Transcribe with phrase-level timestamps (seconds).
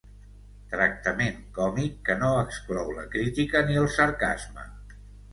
[0.69, 4.65] Tractament còmic que no exclou la crítica ni el sarcasme.